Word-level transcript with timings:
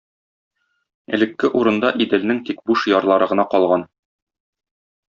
Элекке 1.17 1.51
урында 1.61 1.93
Иделнең 2.07 2.41
тик 2.49 2.65
буш 2.71 2.89
ярлары 2.95 3.31
гына 3.35 3.49
калган. 3.55 3.89